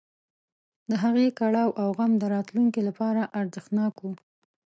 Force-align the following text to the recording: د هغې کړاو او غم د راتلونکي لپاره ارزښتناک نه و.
د 0.89 0.91
هغې 1.03 1.27
کړاو 1.39 1.69
او 1.81 1.87
غم 1.97 2.11
د 2.19 2.23
راتلونکي 2.35 2.81
لپاره 2.87 3.21
ارزښتناک 3.39 3.93
نه 4.05 4.09
و. 4.13 4.19